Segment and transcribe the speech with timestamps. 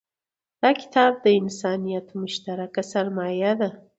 [0.61, 3.69] دا کتاب د انسانیت مشترکه سرمایه ده.